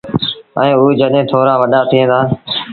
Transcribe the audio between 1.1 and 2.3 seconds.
ٿورآ وڏآ ٿيٚن دآ۔